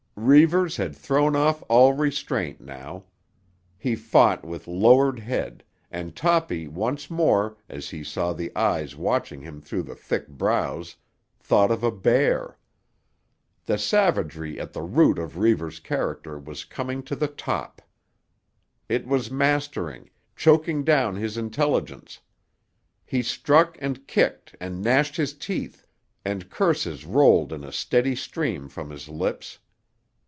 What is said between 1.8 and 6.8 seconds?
restraint now. He fought with lowered head, and Toppy